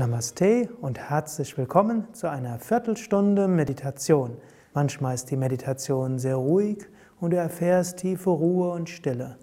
Namaste 0.00 0.70
und 0.80 0.98
herzlich 0.98 1.58
willkommen 1.58 2.06
zu 2.14 2.30
einer 2.30 2.58
Viertelstunde 2.58 3.48
Meditation. 3.48 4.38
Manchmal 4.72 5.14
ist 5.14 5.30
die 5.30 5.36
Meditation 5.36 6.18
sehr 6.18 6.36
ruhig 6.36 6.86
und 7.20 7.32
du 7.32 7.36
erfährst 7.36 7.98
tiefe 7.98 8.30
Ruhe 8.30 8.70
und 8.70 8.88
Stille. 8.88 9.36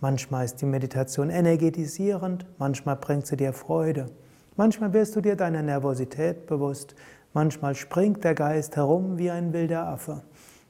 Manchmal 0.00 0.46
ist 0.46 0.62
die 0.62 0.64
Meditation 0.64 1.28
energetisierend, 1.28 2.46
manchmal 2.56 2.96
bringt 2.96 3.26
sie 3.26 3.36
dir 3.36 3.52
Freude. 3.52 4.06
Manchmal 4.56 4.94
wirst 4.94 5.14
du 5.14 5.20
dir 5.20 5.36
deiner 5.36 5.60
Nervosität 5.62 6.46
bewusst, 6.46 6.94
manchmal 7.34 7.74
springt 7.74 8.24
der 8.24 8.34
Geist 8.34 8.76
herum 8.76 9.18
wie 9.18 9.30
ein 9.30 9.52
wilder 9.52 9.88
Affe. 9.88 10.22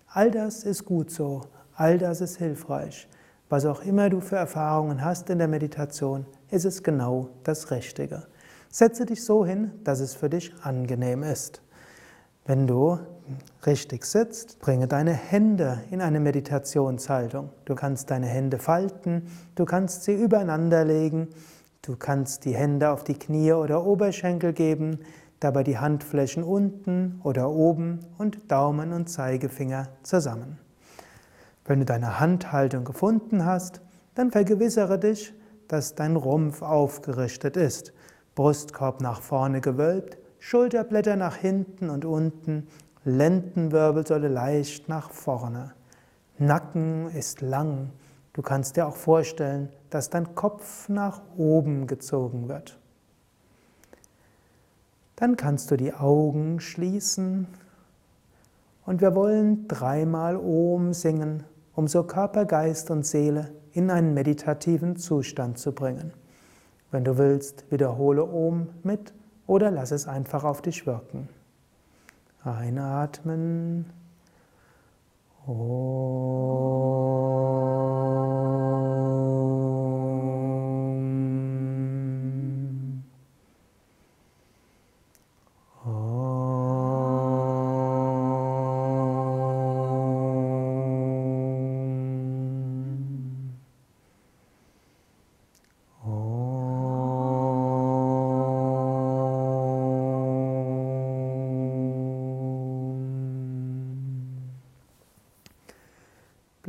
All 0.09 0.33
das 0.33 0.65
ist 0.65 0.85
gut 0.85 1.13
so, 1.13 1.43
all 1.77 1.97
das 1.97 2.21
ist 2.21 2.39
hilfreich. 2.39 3.09
Was 3.49 3.67
auch 3.67 3.83
immer 3.83 4.11
du 4.11 4.21
für 4.21 4.35
Erfahrungen 4.35 5.05
hast 5.05 5.31
in 5.31 5.39
der 5.39 5.47
Meditation, 5.47 6.27
ist 6.51 6.65
es 6.65 6.83
genau 6.83 7.29
das 7.45 7.71
Richtige. 7.71 8.27
Setze 8.71 9.07
dich 9.07 9.25
so 9.25 9.47
hin, 9.47 9.73
dass 9.85 10.01
es 10.01 10.15
für 10.15 10.29
dich 10.29 10.53
angenehm 10.63 11.23
ist. 11.23 11.63
Wenn 12.45 12.67
du 12.67 12.99
richtig 13.67 14.05
sitzt, 14.05 14.59
bringe 14.61 14.89
deine 14.89 15.13
Hände 15.13 15.83
in 15.91 16.01
eine 16.01 16.21
Meditationshaltung. 16.21 17.51
Du 17.67 17.75
kannst 17.75 18.11
deine 18.11 18.27
Hände 18.27 18.59
falten, 18.59 19.27
du 19.55 19.65
kannst 19.65 20.05
sie 20.05 20.15
übereinander 20.15 20.85
legen, 20.85 21.29
du 21.83 21.97
kannst 21.97 22.45
die 22.45 22.55
Hände 22.55 22.91
auf 22.91 23.05
die 23.05 23.19
Knie 23.19 23.53
oder 23.53 23.85
Oberschenkel 23.85 24.53
geben, 24.53 25.01
dabei 25.41 25.63
die 25.63 25.79
Handflächen 25.79 26.43
unten 26.43 27.21
oder 27.23 27.51
oben 27.51 28.01
und 28.17 28.51
Daumen 28.51 28.93
und 28.93 29.09
Zeigefinger 29.09 29.89
zusammen. 30.03 30.59
Wenn 31.65 31.81
du 31.81 31.85
deine 31.85 32.19
Handhaltung 32.19 32.85
gefunden 32.85 33.45
hast, 33.45 33.83
dann 34.15 34.31
vergewissere 34.31 34.99
dich, 34.99 35.35
dass 35.69 35.95
dein 35.95 36.17
Rumpf 36.17 36.63
aufgerichtet 36.63 37.57
ist. 37.59 37.93
Brustkorb 38.39 39.01
nach 39.01 39.21
vorne 39.21 39.61
gewölbt, 39.61 40.17
Schulterblätter 40.39 41.17
nach 41.17 41.35
hinten 41.35 41.91
und 41.91 42.05
unten, 42.05 42.69
Lendenwirbelsäule 43.03 44.29
leicht 44.29 44.89
nach 44.89 45.11
vorne. 45.11 45.73
Nacken 46.39 47.11
ist 47.11 47.41
lang. 47.41 47.91
Du 48.35 48.43
kannst 48.43 48.77
dir 48.77 48.87
auch 48.87 48.95
vorstellen, 48.95 49.71
dass 49.91 50.09
dein 50.09 50.37
Kopf 50.37 50.89
nach 50.89 51.21
oben 51.37 51.89
gezogen 51.89 52.49
wird. 52.49 52.79
Dann 55.17 55.37
kannst 55.37 55.73
du 55.73 55.77
die 55.77 55.93
Augen 55.93 56.61
schließen 56.61 57.49
und 58.87 59.01
wir 59.01 59.17
wollen 59.17 59.67
dreimal 59.67 60.37
Om 60.37 60.93
singen, 60.93 61.43
um 61.75 61.89
so 61.89 62.05
Körper, 62.05 62.45
Geist 62.45 62.93
und 62.93 63.05
Seele 63.05 63.53
in 63.73 63.91
einen 63.91 64.15
meditativen 64.15 64.95
Zustand 64.95 65.59
zu 65.59 65.73
bringen. 65.73 66.13
Wenn 66.91 67.05
du 67.05 67.19
willst, 67.19 67.71
wiederhole 67.71 68.25
Om 68.25 68.69
mit 68.83 69.13
oder 69.47 69.71
lass 69.71 69.91
es 69.91 70.09
einfach 70.09 70.45
auf 70.45 70.63
dich 70.63 70.87
wirken. 70.87 71.29
Einatmen. 72.45 73.87
Om. 75.47 76.79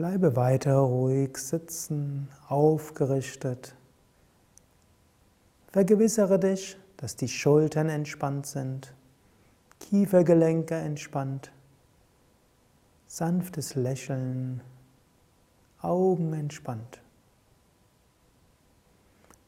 Bleibe 0.09 0.35
weiter 0.35 0.75
ruhig 0.75 1.37
sitzen, 1.37 2.29
aufgerichtet. 2.47 3.75
Vergewissere 5.67 6.39
dich, 6.39 6.79
dass 6.97 7.15
die 7.15 7.27
Schultern 7.27 7.89
entspannt 7.89 8.47
sind, 8.47 8.95
Kiefergelenke 9.79 10.73
entspannt, 10.73 11.51
sanftes 13.05 13.75
Lächeln, 13.75 14.61
Augen 15.79 16.33
entspannt. 16.33 17.03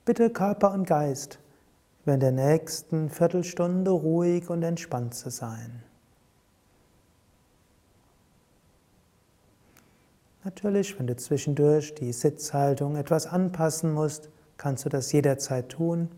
Bitte 0.06 0.30
Körper 0.30 0.76
und 0.76 0.86
Geist, 0.86 1.40
während 2.06 2.22
der 2.22 2.34
nächsten 2.34 3.10
Viertelstunde 3.10 3.90
ruhig 3.90 4.48
und 4.52 4.62
entspannt 4.62 5.16
zu 5.16 5.32
sein. 5.32 5.82
Natürlich, 10.44 10.98
wenn 10.98 11.06
du 11.06 11.16
zwischendurch 11.16 11.94
die 11.94 12.12
Sitzhaltung 12.14 12.96
etwas 12.96 13.28
anpassen 13.28 13.94
musst, 13.94 14.30
kannst 14.58 14.86
du 14.86 14.90
das 14.90 15.12
jederzeit 15.12 15.70
tun. 15.70 16.10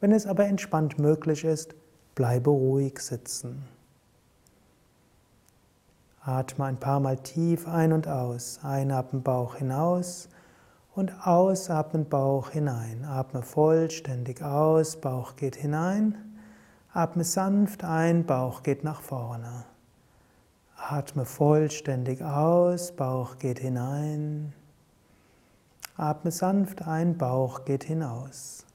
Wenn 0.00 0.12
es 0.12 0.26
aber 0.26 0.46
entspannt 0.46 0.98
möglich 0.98 1.44
ist, 1.44 1.74
bleibe 2.14 2.50
ruhig 2.50 3.00
sitzen. 3.00 3.64
Atme 6.24 6.66
ein 6.66 6.76
paar 6.76 7.00
Mal 7.00 7.16
tief 7.18 7.66
ein 7.66 7.92
und 7.92 8.06
aus. 8.06 8.60
Einatmen 8.62 9.24
Bauch 9.24 9.56
hinaus 9.56 10.28
und 10.94 11.26
ausatmen 11.26 12.08
Bauch 12.08 12.50
hinein. 12.50 13.04
Atme 13.04 13.42
vollständig 13.42 14.42
aus, 14.42 15.00
Bauch 15.00 15.34
geht 15.34 15.56
hinein. 15.56 16.16
Atme 16.92 17.24
sanft 17.24 17.82
ein, 17.82 18.26
Bauch 18.26 18.62
geht 18.62 18.84
nach 18.84 19.00
vorne. 19.00 19.64
Atme 20.88 21.24
vollständig 21.24 22.22
aus, 22.24 22.90
Bauch 22.92 23.38
geht 23.38 23.60
hinein. 23.60 24.52
Atme 25.96 26.32
sanft 26.32 26.82
ein, 26.82 27.16
Bauch 27.16 27.64
geht 27.64 27.84
hinaus. 27.84 28.66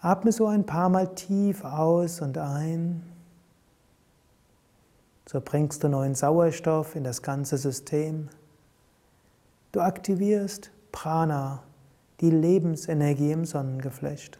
Atme 0.00 0.32
so 0.32 0.46
ein 0.46 0.66
paar 0.66 0.88
Mal 0.88 1.14
tief 1.14 1.64
aus 1.64 2.20
und 2.20 2.36
ein. 2.36 3.02
So 5.26 5.40
bringst 5.40 5.84
du 5.84 5.88
neuen 5.88 6.16
Sauerstoff 6.16 6.96
in 6.96 7.04
das 7.04 7.22
ganze 7.22 7.58
System. 7.58 8.28
Du 9.70 9.80
aktivierst 9.80 10.72
Prana, 10.90 11.62
die 12.20 12.30
Lebensenergie 12.30 13.30
im 13.30 13.44
Sonnengeflecht. 13.44 14.38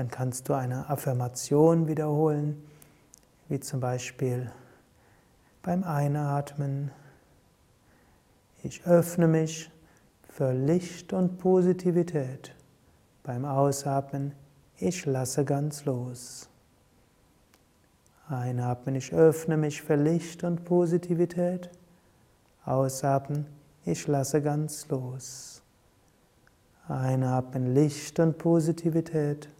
Dann 0.00 0.10
kannst 0.10 0.48
du 0.48 0.54
eine 0.54 0.88
Affirmation 0.88 1.86
wiederholen, 1.86 2.66
wie 3.50 3.60
zum 3.60 3.80
Beispiel 3.80 4.50
beim 5.60 5.84
Einatmen. 5.84 6.90
Ich 8.62 8.86
öffne 8.86 9.28
mich 9.28 9.70
für 10.26 10.54
Licht 10.54 11.12
und 11.12 11.36
Positivität. 11.36 12.54
Beim 13.24 13.44
Ausatmen, 13.44 14.32
ich 14.78 15.04
lasse 15.04 15.44
ganz 15.44 15.84
los. 15.84 16.48
Einatmen, 18.26 18.94
ich 18.94 19.12
öffne 19.12 19.58
mich 19.58 19.82
für 19.82 19.96
Licht 19.96 20.44
und 20.44 20.64
Positivität. 20.64 21.68
Ausatmen, 22.64 23.44
ich 23.84 24.06
lasse 24.06 24.40
ganz 24.40 24.88
los. 24.88 25.60
Einatmen, 26.88 27.74
Licht 27.74 28.18
und 28.18 28.38
Positivität. 28.38 29.50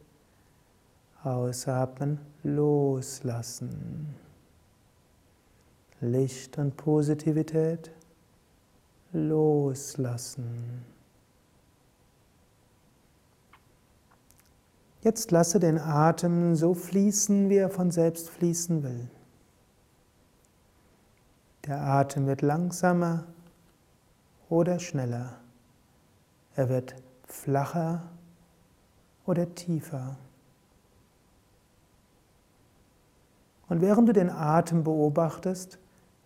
Ausatmen, 1.22 2.18
loslassen. 2.42 4.14
Licht 6.00 6.56
und 6.56 6.76
Positivität, 6.78 7.90
loslassen. 9.12 10.84
Jetzt 15.02 15.30
lasse 15.30 15.58
den 15.58 15.78
Atem 15.78 16.54
so 16.54 16.74
fließen, 16.74 17.50
wie 17.50 17.56
er 17.56 17.70
von 17.70 17.90
selbst 17.90 18.30
fließen 18.30 18.82
will. 18.82 19.10
Der 21.66 21.82
Atem 21.82 22.26
wird 22.26 22.42
langsamer 22.42 23.26
oder 24.48 24.78
schneller. 24.78 25.38
Er 26.54 26.68
wird 26.68 26.94
flacher 27.26 28.10
oder 29.26 29.54
tiefer. 29.54 30.16
Und 33.70 33.80
während 33.80 34.08
du 34.08 34.12
den 34.12 34.30
Atem 34.30 34.82
beobachtest, 34.82 35.78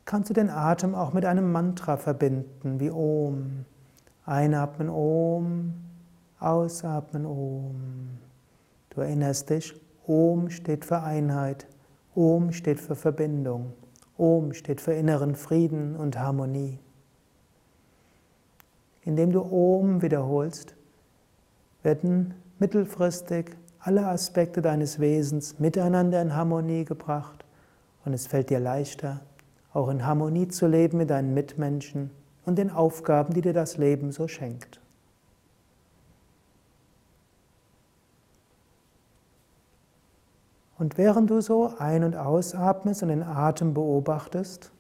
kannst 0.06 0.31
du 0.31 0.35
den 0.35 0.49
Atem 0.49 0.94
auch 0.94 1.12
mit 1.12 1.26
einem 1.26 1.52
Mantra 1.52 1.99
verbinden, 1.99 2.81
wie 2.81 2.91
Om. 2.91 3.67
Einatmen 4.25 4.88
Om, 4.88 5.75
ausatmen 6.41 7.26
Om. 7.26 8.19
Du 8.88 9.02
erinnerst 9.02 9.50
dich, 9.50 9.79
Om 10.06 10.49
steht 10.49 10.87
für 10.87 11.02
Einheit, 11.02 11.67
Om 12.14 12.50
steht 12.50 12.81
für 12.81 12.96
Verbindung. 12.96 13.75
Om 14.17 14.55
steht 14.55 14.81
für 14.81 14.94
inneren 14.94 15.35
Frieden 15.35 15.97
und 15.97 16.19
Harmonie. 16.19 16.79
Indem 19.02 19.32
du 19.32 19.43
Om 19.43 20.00
wiederholst, 20.00 20.76
werden 21.82 22.32
mittelfristig 22.58 23.55
alle 23.85 24.07
Aspekte 24.07 24.63
deines 24.63 24.99
Wesens 24.99 25.59
miteinander 25.59 26.23
in 26.23 26.35
Harmonie 26.35 26.87
gebracht 26.87 27.45
und 28.07 28.15
es 28.15 28.27
fällt 28.27 28.49
dir 28.49 28.59
leichter, 28.59 29.21
auch 29.75 29.91
in 29.91 30.07
Harmonie 30.07 30.49
zu 30.49 30.67
leben 30.67 30.97
mit 30.97 31.11
deinen 31.11 31.35
Mitmenschen 31.35 32.11
und 32.47 32.57
den 32.57 32.71
Aufgaben, 32.71 33.35
die 33.35 33.43
dir 33.43 33.53
das 33.53 33.77
Leben 33.77 34.11
so 34.11 34.27
schenkt. 34.27 34.81
Und 40.79 40.97
während 40.97 41.29
du 41.29 41.43
so 41.43 41.75
ein- 41.79 42.05
und 42.05 42.17
ausatmest 42.17 43.03
und 43.03 43.11
den 43.11 43.23
Atem 43.23 43.75
beobachtest, 43.75 44.73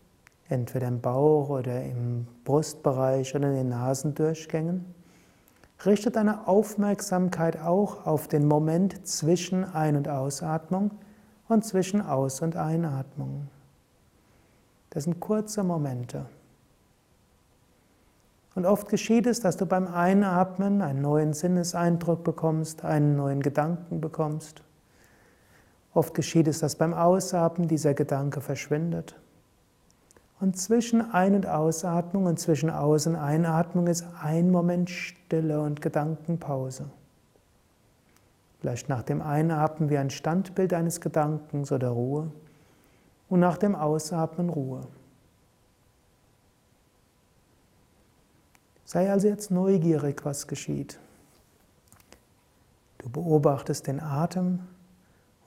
entweder 0.48 0.88
im 0.88 1.02
Bauch 1.02 1.50
oder 1.50 1.82
im 1.82 2.26
Brustbereich 2.44 3.34
oder 3.34 3.50
in 3.50 3.54
den 3.54 3.68
Nasendurchgängen, 3.68 4.94
richte 5.84 6.10
deine 6.10 6.46
Aufmerksamkeit 6.46 7.60
auch 7.60 8.06
auf 8.06 8.28
den 8.28 8.46
Moment 8.46 9.06
zwischen 9.06 9.64
Ein- 9.64 9.96
und 9.96 10.08
Ausatmung 10.08 10.92
und 11.48 11.64
zwischen 11.64 12.00
Aus- 12.00 12.40
und 12.40 12.56
Einatmung. 12.56 13.48
Das 14.90 15.04
sind 15.04 15.20
kurze 15.20 15.64
Momente. 15.64 16.26
Und 18.54 18.66
oft 18.66 18.88
geschieht 18.88 19.26
es, 19.26 19.40
dass 19.40 19.56
du 19.56 19.66
beim 19.66 19.88
Einatmen 19.88 20.80
einen 20.80 21.02
neuen 21.02 21.32
Sinneseindruck 21.32 22.22
bekommst, 22.22 22.84
einen 22.84 23.16
neuen 23.16 23.42
Gedanken 23.42 24.00
bekommst. 24.00 24.62
Oft 25.92 26.14
geschieht 26.14 26.46
es, 26.46 26.60
dass 26.60 26.76
beim 26.76 26.94
Ausatmen 26.94 27.66
dieser 27.66 27.94
Gedanke 27.94 28.40
verschwindet. 28.40 29.16
Und 30.40 30.58
zwischen 30.58 31.12
Ein- 31.12 31.36
und 31.36 31.46
Ausatmung 31.46 32.26
und 32.26 32.38
zwischen 32.38 32.70
Aus- 32.70 33.06
und 33.06 33.16
Einatmung 33.16 33.86
ist 33.86 34.04
ein 34.20 34.50
Moment 34.50 34.90
Stille 34.90 35.60
und 35.60 35.80
Gedankenpause. 35.80 36.90
Vielleicht 38.60 38.88
nach 38.88 39.02
dem 39.02 39.22
Einatmen 39.22 39.90
wie 39.90 39.98
ein 39.98 40.10
Standbild 40.10 40.72
eines 40.72 41.00
Gedankens 41.00 41.70
oder 41.70 41.90
Ruhe 41.90 42.30
und 43.28 43.40
nach 43.40 43.58
dem 43.58 43.74
Ausatmen 43.74 44.48
Ruhe. 44.48 44.86
Sei 48.84 49.10
also 49.10 49.28
jetzt 49.28 49.50
neugierig, 49.50 50.24
was 50.24 50.46
geschieht. 50.46 50.98
Du 52.98 53.08
beobachtest 53.08 53.86
den 53.86 54.00
Atem 54.00 54.60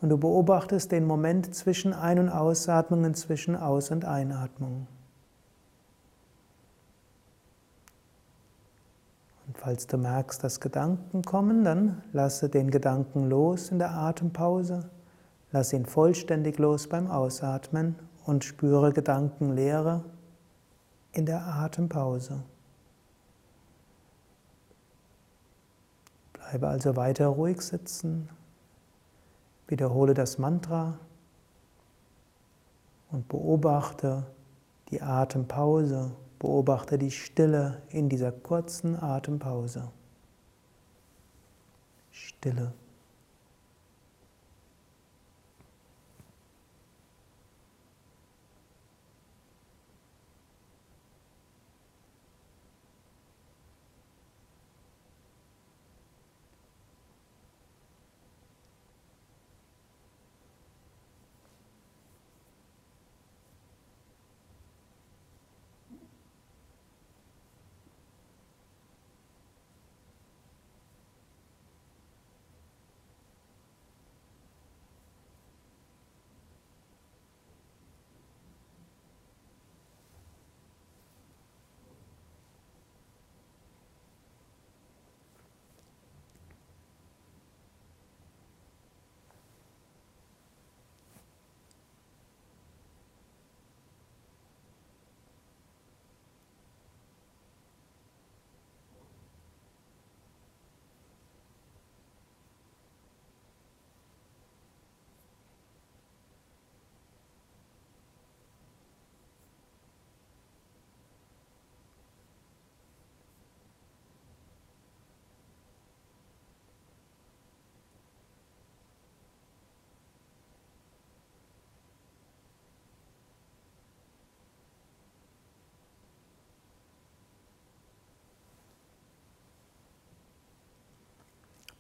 und 0.01 0.09
du 0.09 0.17
beobachtest 0.17 0.91
den 0.91 1.05
Moment 1.05 1.53
zwischen 1.55 1.94
Ein- 1.94 2.19
und 2.19 2.29
Ausatmung 2.29 3.03
und 3.03 3.17
zwischen 3.17 3.55
Aus- 3.55 3.91
und 3.91 4.05
Einatmung. 4.05 4.88
Und 9.47 9.57
falls 9.57 9.88
du 9.88 9.97
merkst, 9.97 10.44
dass 10.44 10.59
Gedanken 10.59 11.23
kommen, 11.23 11.63
dann 11.63 12.03
lasse 12.11 12.49
den 12.49 12.69
Gedanken 12.69 13.29
los 13.29 13.71
in 13.71 13.79
der 13.79 13.91
Atempause, 13.91 14.89
lass 15.51 15.73
ihn 15.73 15.85
vollständig 15.85 16.59
los 16.59 16.88
beim 16.88 17.09
Ausatmen 17.09 17.95
und 18.25 18.44
spüre 18.44 18.91
Gedankenleere 18.91 20.03
in 21.13 21.25
der 21.25 21.47
Atempause. 21.47 22.44
Bleibe 26.33 26.67
also 26.67 26.95
weiter 26.95 27.27
ruhig 27.27 27.61
sitzen. 27.61 28.29
Wiederhole 29.67 30.13
das 30.13 30.37
Mantra 30.37 30.97
und 33.11 33.27
beobachte 33.27 34.25
die 34.89 35.01
Atempause, 35.01 36.11
beobachte 36.39 36.97
die 36.97 37.11
Stille 37.11 37.81
in 37.89 38.09
dieser 38.09 38.31
kurzen 38.31 38.95
Atempause. 38.95 39.89
Stille. 42.11 42.73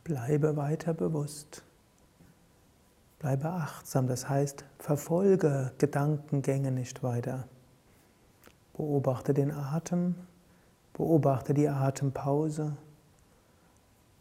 Bleibe 0.07 0.55
weiter 0.55 0.93
bewusst. 0.93 1.65
Bleibe 3.19 3.49
achtsam, 3.49 4.07
das 4.07 4.29
heißt, 4.29 4.63
verfolge 4.79 5.73
Gedankengänge 5.79 6.71
nicht 6.71 7.03
weiter. 7.03 7.45
Beobachte 8.77 9.33
den 9.33 9.51
Atem, 9.51 10.15
beobachte 10.93 11.53
die 11.53 11.67
Atempause. 11.67 12.77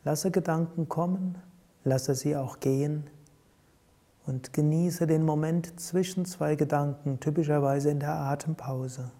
Lasse 0.02 0.32
Gedanken 0.32 0.88
kommen, 0.88 1.38
lasse 1.84 2.16
sie 2.16 2.36
auch 2.36 2.58
gehen 2.58 3.08
und 4.26 4.52
genieße 4.52 5.06
den 5.06 5.24
Moment 5.24 5.78
zwischen 5.78 6.24
zwei 6.24 6.56
Gedanken, 6.56 7.20
typischerweise 7.20 7.90
in 7.90 8.00
der 8.00 8.16
Atempause. 8.16 9.12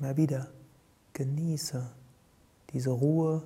Immer 0.00 0.16
wieder 0.16 0.48
genieße 1.12 1.88
diese 2.72 2.90
Ruhe, 2.90 3.44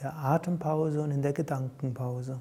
der 0.00 0.16
Atempause 0.16 1.02
und 1.02 1.10
in 1.10 1.22
der 1.22 1.32
Gedankenpause. 1.32 2.40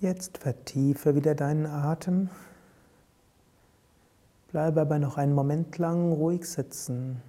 Jetzt 0.00 0.38
vertiefe 0.38 1.14
wieder 1.14 1.34
deinen 1.34 1.66
Atem. 1.66 2.30
Bleibe 4.50 4.80
aber 4.80 4.98
noch 4.98 5.18
einen 5.18 5.34
Moment 5.34 5.76
lang 5.76 6.12
ruhig 6.12 6.46
sitzen. 6.46 7.20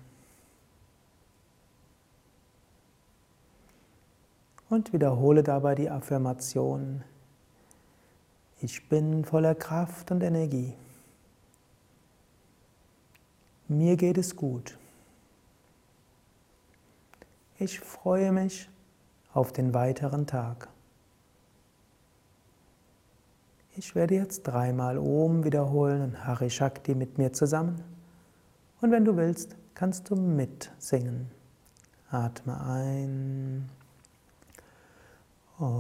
Und 4.70 4.94
wiederhole 4.94 5.44
dabei 5.44 5.76
die 5.76 5.90
Affirmation. 5.90 7.04
Ich 8.62 8.88
bin 8.88 9.26
voller 9.26 9.54
Kraft 9.54 10.10
und 10.12 10.24
Energie. 10.24 10.74
Mir 13.68 13.98
geht 13.98 14.18
es 14.18 14.38
gut. 14.38 14.78
Ich 17.60 17.82
freue 17.82 18.32
mich 18.32 18.70
auf 19.34 19.52
den 19.52 19.74
weiteren 19.74 20.26
Tag. 20.26 20.71
Ich 23.84 23.96
werde 23.96 24.14
jetzt 24.14 24.44
dreimal 24.44 25.00
Om 25.00 25.44
wiederholen 25.44 26.04
und 26.04 26.28
Hari 26.28 26.52
Shakti 26.52 26.94
mit 26.94 27.18
mir 27.18 27.34
zusammen. 27.34 27.82
Und 28.80 28.92
wenn 28.92 29.04
du 29.04 29.18
willst, 29.18 29.56
kannst 29.74 30.08
du 30.12 30.16
mitsingen. 30.16 31.32
Atme 32.12 32.62
ein. 32.62 33.68
Om. 35.58 35.72